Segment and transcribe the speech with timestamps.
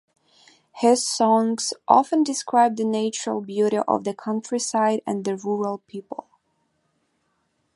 [0.77, 6.25] His songs often describe the natural beauty of the countryside and the rural people.